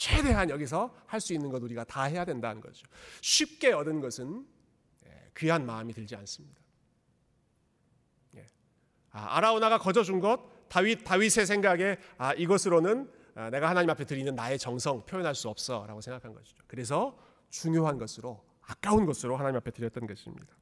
[0.00, 2.86] 최대한 여기서 할 수 있는 것 우리가 다 해야 된다는 거죠.
[3.20, 4.46] 쉽게 얻은 것은
[5.04, 6.58] 예, 귀한 마음이 들지 않습니다.
[8.36, 8.46] 예.
[9.10, 14.34] 아, 아라우나가 거저 준 것, 다윗 다윗의 생각에 아, 이것으로는 아, 내가 하나님 앞에 드리는
[14.34, 16.64] 나의 정성 표현할 수 없어라고 생각한 것이죠.
[16.66, 17.18] 그래서
[17.50, 20.56] 중요한 것으로 아까운 것으로 하나님 앞에 드렸던 것입니다.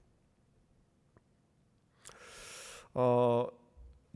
[2.94, 3.46] 어,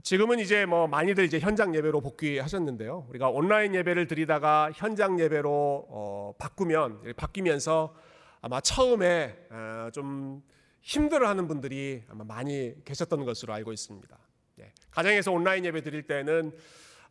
[0.03, 3.07] 지금은 이제 뭐 많이들 이제 현장 예배로 복귀하셨는데요.
[3.11, 5.51] 우리가 온라인 예배를 드리다가 현장 예배로
[5.89, 7.95] 어, 바꾸면 바뀌면서
[8.41, 10.43] 아마 처음에 어, 좀
[10.81, 14.19] 힘들어하는 분들이 아마 많이 계셨던 것으로 알고 있습니다.
[14.59, 14.73] 예.
[14.91, 16.51] 가정에서 온라인 예배 드릴 때는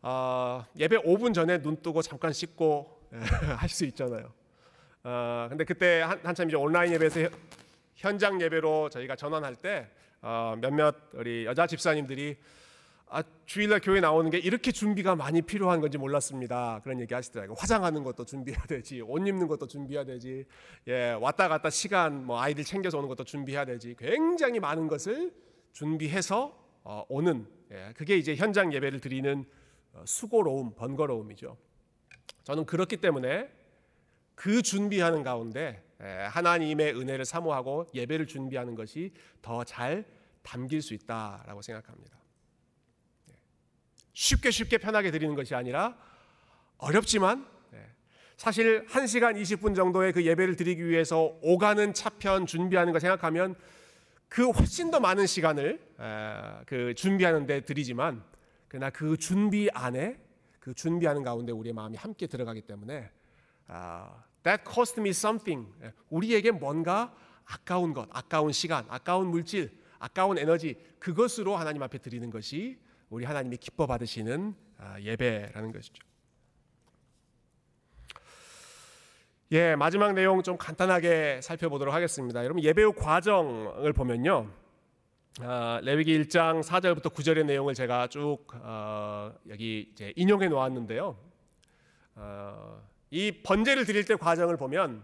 [0.02, 3.18] 어, 예배 5분 전에 눈 뜨고 잠깐 씻고 예,
[3.56, 4.34] 할수 있잖아요.
[5.06, 7.30] 어, 근데 그때 한, 한참 이제 온라인 예배에서
[7.96, 9.88] 현장 예배로 저희가 전환할 때
[10.22, 12.38] 어, 몇몇 우리 여자 집사님들이
[13.14, 16.80] 아, 주일날 교회 나오는 게 이렇게 준비가 많이 필요한 건지 몰랐습니다.
[16.82, 17.58] 그런 얘기 하시더라고요.
[17.60, 20.46] 화장하는 것도 준비해야 되지, 옷 입는 것도 준비해야 되지,
[20.88, 23.96] 예, 왔다 갔다 시간, 뭐 아이들 챙겨서 오는 것도 준비해야 되지.
[24.00, 25.34] 굉장히 많은 것을
[25.74, 29.44] 준비해서 어, 오는, 예, 그게 이제 현장 예배를 드리는
[29.92, 31.58] 어, 수고로움, 번거로움이죠.
[32.46, 33.52] 저는 그렇기 때문에
[34.36, 40.06] 그 준비하는 가운데 예, 하나님의 은혜를 사모하고 예배를 준비하는 것이 더 잘
[40.44, 42.21] 담길 수 있다라고 생각합니다.
[44.14, 45.96] 쉽게 쉽게 편하게 드리는 것이 아니라
[46.78, 47.80] 어렵지만 네.
[48.38, 53.56] 사실 1시간 20분 정도의 그 예배를 드리기 위해서 오가는 차편 준비하는 거 생각하면
[54.28, 55.80] 그 훨씬 더 많은 시간을
[56.66, 58.24] 그 준비하는 데 드리지만
[58.68, 60.18] 그러나 그 준비 안에
[60.60, 63.10] 그 준비하는 가운데 우리의 마음이 함께 들어가기 때문에
[63.68, 65.70] 아, that cost me something
[66.10, 67.14] 우리에게 뭔가
[67.46, 72.80] 아까운 것, 아까운 시간, 아까운 물질, 아까운 에너지 그것으로 하나님 앞에 드리는 것이
[73.12, 76.02] 우리 하나님이 기뻐 받으시는 아, 예배라는 것이죠.
[79.52, 82.42] 예, 마지막 내용 좀 간단하게 살펴보도록 하겠습니다.
[82.42, 84.50] 여러분 예배 후 과정을 보면요.
[85.42, 91.18] 아, 레위기 1장 4절부터 9절의 내용을 제가 쭉 어, 여기 이제 인용해 놓았는데요.
[92.16, 95.04] 어, 이 번제를 드릴 때 과정을 보면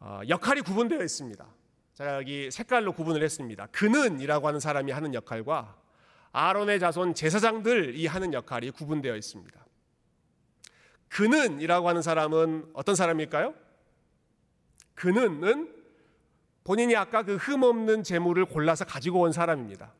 [0.00, 1.46] 어, 역할이 구분되어 있습니다.
[1.94, 3.64] 제가 여기 색깔로 구분을 했습니다.
[3.68, 5.85] 그는이라고 하는 사람이 하는 역할과
[6.36, 9.66] 아론의 자손 제사장들이 하는 역할이 구분되어 있습니다.
[11.08, 13.54] 그는이라고 하는 사람은 어떤 사람일까요?
[14.94, 15.74] 그는은
[16.62, 19.94] 본인이 아까 그 흠없는 재물을 골라서 가지고 온 사람입니다.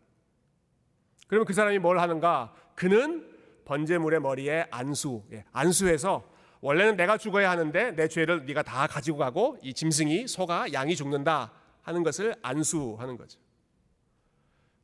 [1.26, 2.54] 그러면 그 사람이 뭘 하는가?
[2.74, 6.22] 그는 번제물의 머리에 안수, 예, 안수해서
[6.60, 11.52] 원래는 내가 죽어야 하는데 내 죄를 네가 다 가지고 가고 이 짐승이 소가 양이 죽는다
[11.80, 13.40] 하는 것을 안수하는 거죠.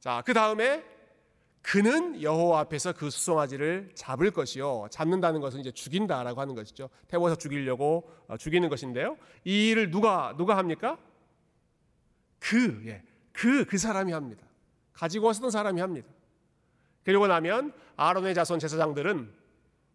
[0.00, 0.91] 자, 그 다음에
[1.62, 4.88] 그는 여호와 앞에서 그 수송아지를 잡을 것이요.
[4.90, 6.90] 잡는다는 것은 이제 죽인다라고 하는 것이죠.
[7.06, 9.16] 태워서 죽이려고 어, 죽이는 것인데요.
[9.44, 10.98] 이 일을 누가 누가 합니까?
[12.40, 14.44] 그, 예, 그, 그 사람이 합니다.
[14.92, 16.08] 가지고 왔던 사람이 합니다.
[17.04, 19.32] 그리고 나면 아론의 자손 제사장들은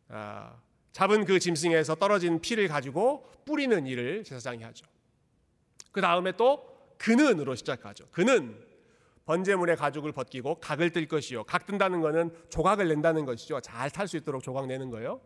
[0.09, 0.55] 아,
[0.93, 4.85] 잡은 그 짐승에서 떨어진 피를 가지고 뿌리는 일을 제사장이 하죠.
[5.91, 6.65] 그 다음에 또
[6.97, 8.05] 그는으로 시작하죠.
[8.11, 8.57] 그는
[9.27, 11.43] 번제물의 가죽을 벗기고 각을 뜰 것이요.
[11.43, 13.59] 각 뜬다는 것은 조각을 낸다는 것이죠.
[13.59, 15.21] 잘 탈 수 있도록 조각 내는 거예요.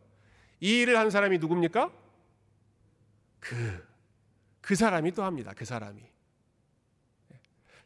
[0.60, 1.92] 이 일을 한 사람이 누굽니까?
[3.40, 3.88] 그,
[4.60, 5.54] 그 사람이 또 합니다.
[5.56, 6.02] 그 사람이.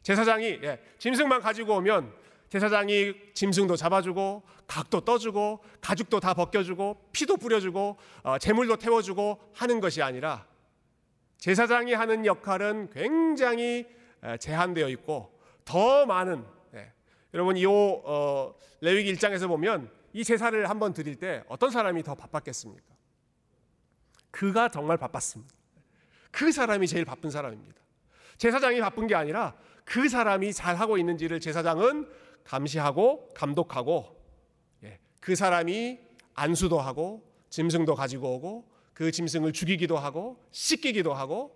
[0.02, 2.12] 제사장이 예, 짐승만 가지고 오면
[2.48, 10.00] 제사장이 짐승도 잡아주고 각도 떠주고 가죽도 다 벗겨주고 피도 뿌려주고 어, 재물도 태워주고 하는 것이
[10.00, 10.46] 아니라
[11.38, 13.86] 제사장이 하는 역할은 굉장히
[14.40, 15.35] 제한되어 있고
[15.66, 16.90] 더 많은 네.
[17.34, 22.94] 여러분 이 어, 레위기 1장에서 보면 이 제사를 한번 드릴 때 어떤 사람이 더 바빴겠습니까?
[24.30, 25.54] 그가 정말 바빴습니다.
[26.30, 27.80] 그 사람이 제일 바쁜 사람입니다.
[28.38, 32.08] 제사장이 바쁜 게 아니라 그 사람이 잘 하고 있는지를 제사장은
[32.44, 34.22] 감시하고 감독하고
[34.84, 35.98] 예, 그 사람이
[36.34, 41.55] 안수도 하고 짐승도 가지고 오고 그 짐승을 죽이기도 하고 씻기기도 하고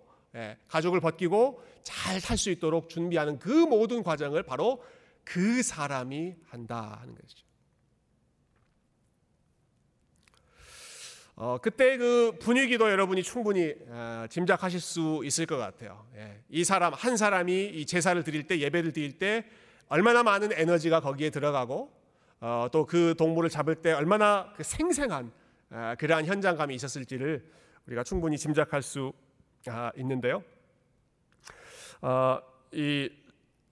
[0.67, 4.83] 가족을 벗기고 잘 살 수 있도록 준비하는 그 모든 과정을 바로
[5.23, 7.45] 그 사람이 한다 하는 것이죠.
[11.35, 16.05] 어, 그때 그 분위기도 여러분이 충분히 어, 짐작하실 수 있을 것 같아요.
[16.15, 19.45] 예, 이 사람 한 사람이 이 제사를 드릴 때 예배를 드릴 때
[19.87, 21.91] 얼마나 많은 에너지가 거기에 들어가고
[22.41, 25.31] 어, 또 그 동물을 잡을 때 얼마나 그 생생한
[25.71, 27.43] 어, 그러한 현장감이 있었을지를
[27.87, 29.11] 우리가 충분히 짐작할 수
[29.67, 30.43] 아, 있는데요.
[32.01, 32.39] 어,
[32.71, 33.09] 이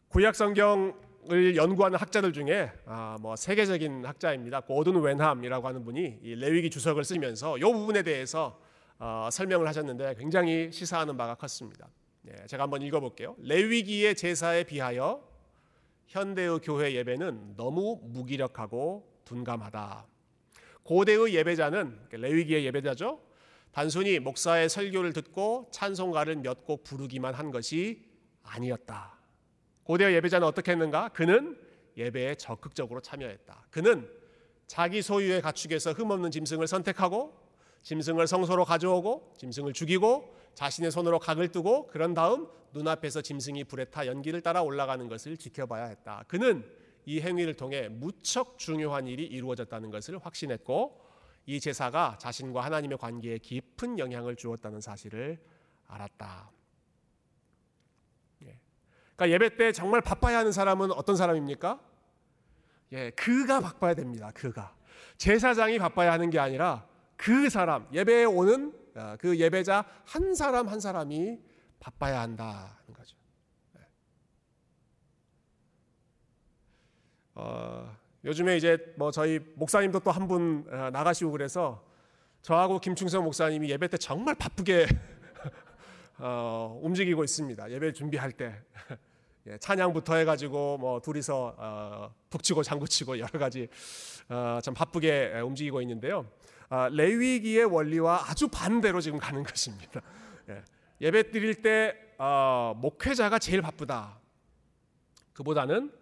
[0.10, 4.62] 구약 성경을 연구하는 학자들 중에 아, 뭐 세계적인 학자입니다.
[4.62, 8.60] 고든 웬함이라고 하는 분이 이 레위기 주석을 쓰면서 이 부분에 대해서
[9.00, 11.88] 어, 설명을 하셨는데 굉장히 시사하는 바가 컸습니다.
[12.22, 13.36] 네, 제가 한번 읽어볼게요.
[13.40, 15.28] 레위기의 제사에 비하여
[16.08, 20.06] 현대의 교회 예배는 너무 무기력하고 둔감하다.
[20.84, 23.29] 고대의 예배자는 레위기의 예배자죠.
[23.72, 28.04] 단순히 목사의 설교를 듣고 찬송가를 몇 곡 부르기만 한 것이
[28.44, 29.18] 아니었다.
[29.84, 31.10] 고대 예배자는 어떻게 했는가?
[31.10, 31.58] 그는
[31.98, 33.68] 예배에 적극적으로 참여했다.
[33.70, 34.10] 그는
[34.68, 37.34] 자기 소유의 가축에서 흠없는 짐승을 선택하고
[37.84, 44.06] 짐승을 성소로 가져오고 짐승을 죽이고 자신의 손으로 각을 뜨고 그런 다음 눈앞에서 짐승이 불에 타
[44.06, 46.24] 연기를 따라 올라가는 것을 지켜봐야 했다.
[46.28, 46.64] 그는
[47.06, 51.09] 이 행위를 통해 무척 중요한 일이 이루어졌다는 것을 확신했고
[51.50, 55.44] 이 제사가 자신과 하나님의 관계에 깊은 영향을 주었다는 사실을
[55.88, 56.52] 알았다.
[58.44, 58.60] 예.
[59.16, 61.82] 그러니까 예배 때 정말 바빠야 하는 사람은 어떤 사람입니까?
[62.92, 64.30] 예, 그가 바빠야 됩니다.
[64.36, 64.76] 그가
[65.18, 70.80] 제사장이 바빠야 하는 게 아니라 그 사람 예배에 오는 어, 그 예배자 한 사람 한
[70.80, 71.40] 사람이
[71.80, 73.18] 바빠야 한다는 거죠.
[73.76, 73.88] 예.
[77.34, 81.82] 어, 요즘에 이제 뭐 저희 목사님도 또 한분 어, 나가시고 그래서
[82.42, 84.88] 저하고 김충성 목사님이 예배 때 정말 바쁘게
[86.20, 87.72] 어, 움직이고 있습니다.
[87.72, 88.56] 예배 준비할 때
[89.48, 93.70] 예, 찬양부터 해가지고 뭐 둘이서 어, 북치고 장구치고 여러 가지
[94.28, 96.26] 어, 참 바쁘게 움직이고 있는데요.
[96.68, 100.02] 아, 레위기의 원리와 아주 반대로 지금 가는 것입니다.
[100.50, 100.62] 예,
[101.00, 104.20] 예배 드릴 때 어, 목회자가 제일 바쁘다.
[105.32, 105.99] 그보다는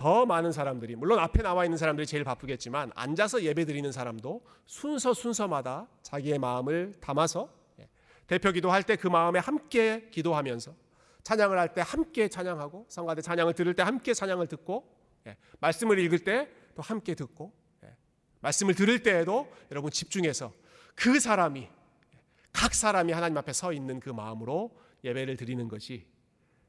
[0.00, 5.12] 더 많은 사람들이 물론 앞에 나와 있는 사람들이 제일 바쁘겠지만 앉아서 예배 드리는 사람도 순서
[5.12, 7.86] 순서마다 자기의 마음을 담아서 예,
[8.26, 10.74] 대표 기도할 때 그 마음에 함께 기도하면서
[11.22, 14.90] 찬양을 할 때 함께 찬양하고 성가대 찬양을 들을 때 함께 찬양을 듣고
[15.26, 17.52] 예, 말씀을 읽을 때 또 함께 듣고
[17.84, 17.94] 예,
[18.40, 20.50] 말씀을 들을 때에도 여러분 집중해서
[20.94, 21.68] 그 사람이
[22.54, 26.06] 각 사람이 하나님 앞에 서 있는 그 마음으로 예배를 드리는 것이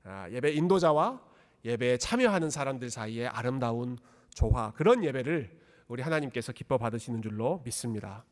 [0.04, 1.31] 아, 예배 인도자와
[1.66, 3.98] 예배에 참여하는 사람들 사이에 아름다운
[4.30, 8.26] 조화 그런 예배를 우리 하나님께서 기뻐 받으시는 줄로 믿습니다.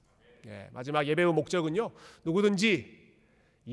[0.47, 1.91] 예, 마지막 예배의 목적은요
[2.23, 2.97] 누구든지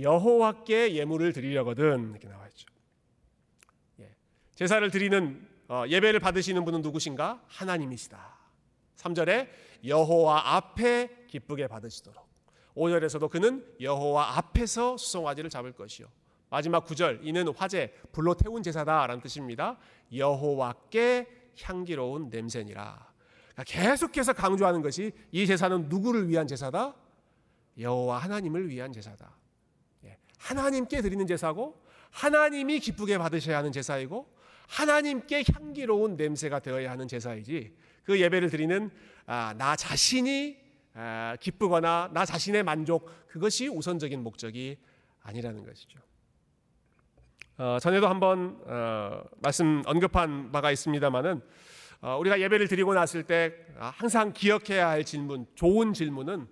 [0.00, 2.66] 여호와께 예물을 드리려거든 이렇게 나와 있죠.
[4.56, 7.44] 제사를 드리는 어, 예배를 받으시는 분은 누구신가?
[7.46, 8.38] 하나님이시다.
[8.96, 9.48] 3절에
[9.84, 12.26] 여호와 앞에 기쁘게 받으시도록.
[12.74, 16.06] 5절에서도 그는 여호와 앞에서 수송아지를 잡을 것이요.
[16.48, 19.78] 마지막 9절 이는 화재 불로 태운 제사다라는 뜻입니다.
[20.14, 21.26] 여호와께
[21.60, 23.12] 향기로운 냄새니라.
[23.52, 26.94] 그러니까 계속해서 강조하는 것이 이 제사는 누구를 위한 제사다?
[27.78, 29.36] 여호와 하나님을 위한 제사다.
[30.04, 34.34] 예, 하나님께 드리는 제사고 하나님이 기쁘게 받으셔야 하는 제사이고
[34.68, 38.90] 하나님께 향기로운 냄새가 되어야 하는 제사이지 그 예배를 드리는
[39.26, 40.58] 아, 나 자신이
[40.94, 44.78] 아, 기쁘거나 나 자신의 만족 그것이 우선적인 목적이
[45.22, 45.98] 아니라는 것이죠.
[47.58, 51.40] 어, 전에도 한번 어, 말씀 언급한 바가 있습니다만은
[52.02, 56.46] 어, 우리가 예배를 드리고 났을 때 아, 항상 기억해야 할 질문, 좋은 질문은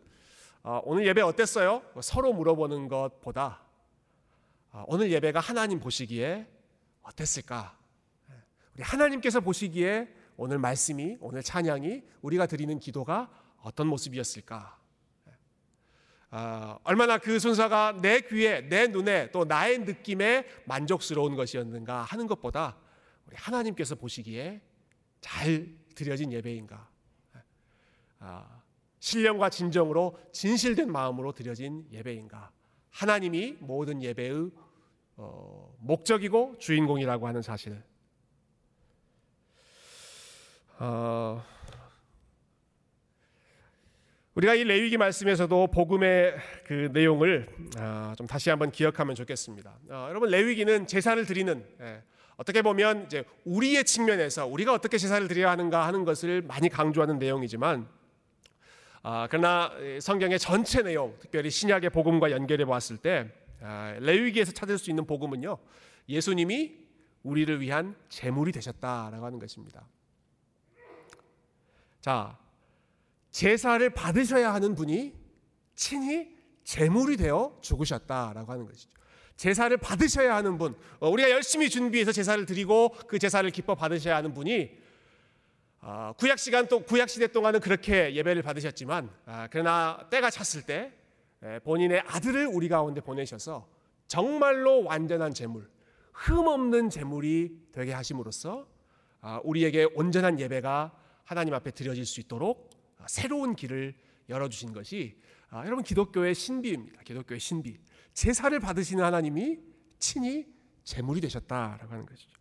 [0.62, 1.82] 어, 오늘 예배 어땠어요?
[2.00, 3.60] 서로 물어보는 것보다
[4.72, 6.46] 어, 오늘 예배가 하나님 보시기에
[7.02, 7.76] 어땠을까?
[8.74, 14.78] 우리 하나님께서 보시기에 오늘 말씀이, 오늘 찬양이 우리가 드리는 기도가 어떤 모습이었을까?
[16.36, 22.76] 아, 얼마나 그 순서가 내 귀에, 내 눈에 또 나의 느낌에 만족스러운 것이었는가 하는 것보다
[23.28, 24.60] 우리 하나님께서 보시기에
[25.20, 26.88] 잘 드려진 예배인가?
[28.18, 28.62] 아,
[28.98, 32.50] 신령과 진정으로 진실된 마음으로 드려진 예배인가?
[32.90, 34.50] 하나님이 모든 예배의
[35.16, 37.80] 어, 목적이고 주인공이라고 하는 사실.
[40.80, 41.44] 어,
[44.34, 47.46] 우리가 이 레위기 말씀에서도 복음의 그 내용을
[47.78, 49.78] 아, 좀 다시 한번 기억하면 좋겠습니다.
[49.90, 52.02] 어, 여러분 레위기는 제사를 드리는 예,
[52.36, 57.86] 어떻게 보면 이제 우리의 측면에서 우리가 어떻게 제사를 드려야 하는가 하는 것을 많이 강조하는 내용이지만
[59.04, 59.70] 아, 그러나
[60.00, 65.58] 성경의 전체 내용, 특별히 신약의 복음과 연결해 보았을 때 아, 레위기에서 찾을 수 있는 복음은요
[66.08, 66.74] 예수님이
[67.22, 69.86] 우리를 위한 제물이 되셨다라고 하는 것입니다.
[72.00, 72.36] 자,
[73.34, 75.12] 제사를 받으셔야 하는 분이
[75.74, 76.28] 친히
[76.62, 78.88] 제물이 되어 죽으셨다라고 하는 것이죠.
[79.34, 84.32] 제사를 받으셔야 하는 분, 어, 우리가 열심히 준비해서 제사를 드리고 그 제사를 기뻐 받으셔야 하는
[84.32, 84.70] 분이
[85.80, 90.92] 아, 구약 시간 또 구약 시대 동안은 그렇게 예배를 받으셨지만 아, 그러나 때가 찼을 때
[91.64, 93.66] 본인의 아들을 우리 가운데 보내셔서
[94.06, 95.68] 정말로 완전한 제물,
[96.12, 98.68] 흠 없는 제물이 되게 하심으로써
[99.20, 100.92] 아, 우리에게 온전한 예배가
[101.24, 102.73] 하나님 앞에 드려질 수 있도록
[103.08, 103.94] 새로운 길을
[104.28, 105.16] 열어주신 것이
[105.50, 107.02] 아, 여러분 기독교의 신비입니다.
[107.02, 107.78] 기독교의 신비.
[108.12, 109.58] 제사를 받으시는 하나님이
[109.98, 110.46] 친히
[110.82, 112.34] 제물이 되셨다라고 하는 것이죠.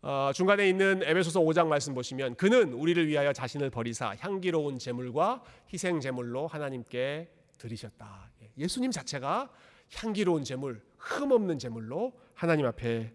[0.00, 6.00] 어, 중간에 있는 에베소서 5장 말씀 보시면 그는 우리를 위하여 자신을 버리사 향기로운 제물과 희생
[6.00, 8.30] 제물로 하나님께 드리셨다.
[8.42, 9.50] 예, 예수님 자체가
[9.94, 13.12] 향기로운 제물, 흠 없는 제물로 하나님 앞에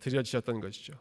[0.00, 0.94] 드려지셨던 것이죠.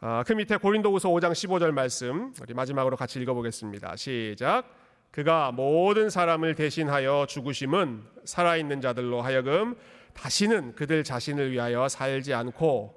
[0.00, 3.96] 아, 그 밑에 고린도후서 5장 15절 말씀 우리 마지막으로 같이 읽어보겠습니다.
[3.96, 4.64] 시작.
[5.10, 9.76] 그가 모든 사람을 대신하여 죽으심은 살아있는 자들로 하여금
[10.14, 12.94] 다시는 그들 자신을 위하여 살지 않고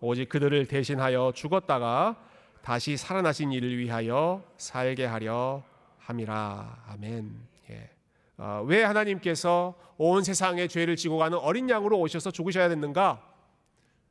[0.00, 2.16] 오직 그들을 대신하여 죽었다가
[2.62, 5.62] 다시 살아나신 이를 위하여 살게 하려
[5.98, 6.84] 함이라.
[6.88, 7.30] 아멘.
[7.70, 7.90] 예.
[8.38, 13.29] 어, 왜 하나님께서 온 세상의 죄를 지고 가는 어린 양으로 오셔서 죽으셔야 됐는가?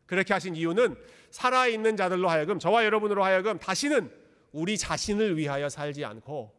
[0.10, 0.98] 그렇게 하신 이유는
[1.30, 4.12] 살아있는 자들로 하여금 저와 여러분으로 하여금 다시는
[4.52, 6.52] 우리 자신을 위하여 살지 않고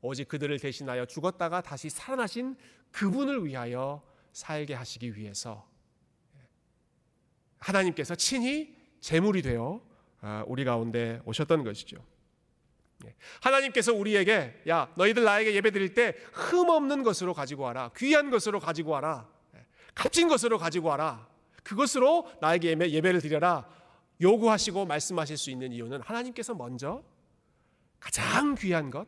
[0.00, 2.56] 오직 그들을 대신하여 죽었다가 다시 살아나신
[2.92, 4.00] 그분을 위하여
[4.32, 5.68] 살게 하시기 위해서
[7.58, 9.82] 하나님께서 친히 제물이 되어
[10.20, 11.96] 아, 우리 가운데 오셨던 것이죠.
[13.06, 13.14] 예.
[13.40, 18.60] 하나님께서 우리에게 야 너희들 나에게 예배 드릴 때 흠 없는 것으로 가지고 와라 귀한 것으로
[18.60, 19.66] 가지고 와라 예.
[19.96, 21.28] 값진 것으로 가지고 와라
[21.62, 23.68] 그것으로 나에게 예배를 드려라
[24.20, 27.02] 요구하시고 말씀하실 수 있는 이유는 하나님께서 먼저
[28.00, 29.06] 가장 귀한 것,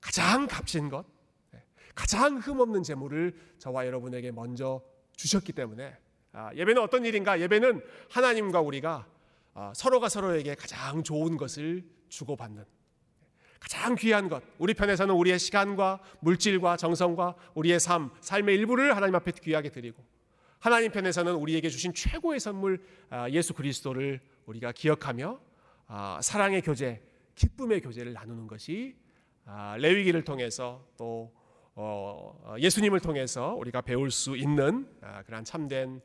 [0.00, 1.06] 가장 값진 것,
[1.52, 1.62] 네,
[1.94, 4.82] 가장 흠없는 재물을 저와 여러분에게 먼저
[5.16, 5.96] 주셨기 때문에
[6.32, 7.40] 아, 예배는 어떤 일인가?
[7.40, 9.06] 예배는 하나님과 우리가
[9.54, 12.64] 아, 서로가 서로에게 가장 좋은 것을 주고받는
[13.58, 19.32] 가장 귀한 것, 우리 편에서는 우리의 시간과 물질과 정성과 우리의 삶, 삶의 일부를 하나님 앞에
[19.42, 20.04] 귀하게 드리고
[20.66, 25.38] 하나님 편에서는 우리에게 주신 최고의 선물 아, 예수 그리스도를 우리가 기억하며
[25.86, 27.00] 아, 사랑의 교제,
[27.36, 28.96] 기쁨의 교제를 나누는 것이
[29.44, 31.32] 아, 레위기를 통해서 또
[31.76, 34.88] 어, 예수님을 통해서 우리가 배울 수 있는
[35.26, 36.00] 그런 참된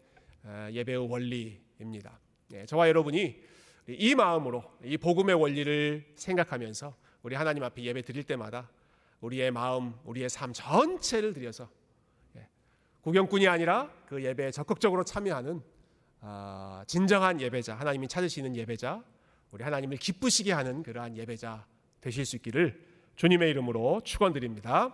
[0.69, 2.19] 예배의 원리입니다.
[2.53, 3.41] 예, 저와 여러분이
[3.87, 8.69] 이 마음으로 이 복음의 원리를 생각하면서 우리 하나님 앞에 예배 드릴 때마다
[9.21, 11.67] 우리의 마음, 우리의 삶 전체를 들여서
[13.01, 15.61] 구경꾼이 아니라 그 예배에 적극적으로 참여하는
[16.21, 19.03] 아, 진정한 예배자, 하나님이 찾으시는 예배자,
[19.51, 21.65] 우리 하나님을 기쁘시게 하는 그러한 예배자
[21.99, 22.79] 되실 수 있기를
[23.15, 24.93] 주님의 이름으로 축원드립니다.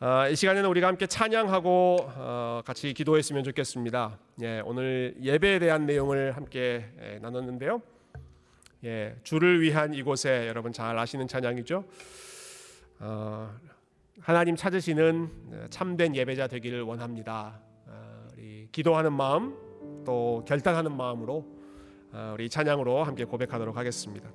[0.00, 4.18] 아, 이 시간에는 우리가 함께 찬양하고 어, 같이 기도했으면 좋겠습니다.
[4.42, 7.80] 예, 오늘 예배에 대한 내용을 함께 예, 나눴는데요.
[8.84, 11.84] 예, 주를 위한 이곳에 여러분 잘 아시는 찬양이죠.
[14.22, 17.60] 어, 하나님 찾으시는 참된 예배자 되기를 원합니다.
[17.86, 19.56] 어, 우리 기도하는 마음
[20.04, 21.44] 또 결단하는 마음으로
[22.12, 24.30] 어, 우리 찬양으로 함께 고백하도록 하겠습니다.